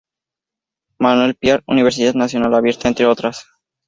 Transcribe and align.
Manuel 0.97 1.35
Piar, 1.35 1.63
Universidad 1.67 2.15
Nacional 2.15 2.55
Abierta, 2.55 2.87
entre 2.87 3.05
otras. 3.05 3.45